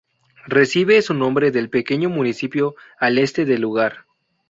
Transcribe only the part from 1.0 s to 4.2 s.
su nombre del pequeño municipio al este del lugar.